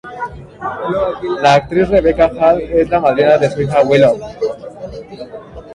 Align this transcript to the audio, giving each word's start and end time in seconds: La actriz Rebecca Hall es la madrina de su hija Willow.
La 1.43 1.53
actriz 1.53 1.87
Rebecca 1.87 2.25
Hall 2.31 2.59
es 2.59 2.89
la 2.89 2.99
madrina 2.99 3.37
de 3.37 3.51
su 3.51 3.61
hija 3.61 3.81
Willow. 3.83 4.17